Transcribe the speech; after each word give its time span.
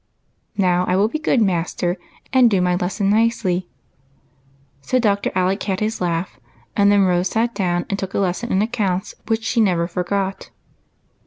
Now 0.57 0.83
I 0.87 0.95
will 0.95 1.09
be 1.09 1.19
good, 1.19 1.43
master, 1.43 1.95
and 2.33 2.49
do 2.49 2.59
my 2.59 2.73
lesson 2.73 3.07
nicely." 3.11 3.67
90 3.67 3.67
EIGHT 3.67 3.67
COUSINS. 4.79 4.89
So 4.89 4.97
Dr. 4.99 5.31
Alec 5.35 5.61
had 5.61 5.79
his 5.79 6.01
laugh, 6.01 6.39
and 6.75 6.91
then 6.91 7.03
Rose 7.05 7.27
sat 7.27 7.53
down 7.53 7.85
and 7.87 7.99
took 7.99 8.15
a 8.15 8.19
lesson 8.19 8.51
in 8.51 8.63
accounts 8.63 9.13
which 9.27 9.43
she 9.43 9.61
never 9.61 9.87
forgot. 9.87 10.49